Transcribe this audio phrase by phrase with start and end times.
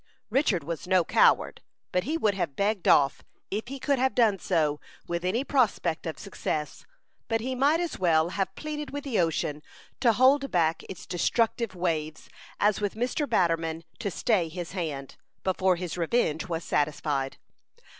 [0.31, 4.39] Richard was no coward, but he would have begged off, if he could have done
[4.39, 6.87] so with any prospect of success;
[7.27, 9.61] but he might as well have pleaded with the ocean
[9.99, 12.29] to hold back its destructive waves,
[12.59, 13.29] as with Mr.
[13.29, 17.37] Batterman to stay his hand, before his revenge was satisfied.